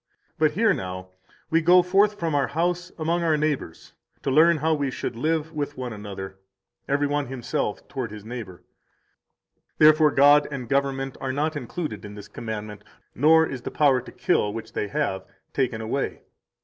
[0.39, 1.09] But here now
[1.51, 3.93] we go forth from our house among our neighbors
[4.23, 6.39] to learn how we should live with one another,
[6.89, 8.63] every one himself toward his neighbor.
[9.77, 12.83] 181 Therefore God and government are not included in this commandment,
[13.13, 16.23] nor is the power to kill, which they have, taken away.